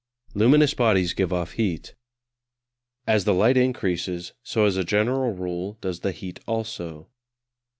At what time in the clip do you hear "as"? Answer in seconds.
3.05-3.25, 4.65-4.75